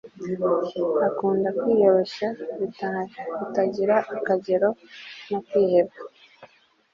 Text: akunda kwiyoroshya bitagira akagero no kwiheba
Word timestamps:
akunda 1.07 1.49
kwiyoroshya 1.59 2.27
bitagira 2.59 3.95
akagero 4.17 4.69
no 5.29 5.39
kwiheba 5.47 5.95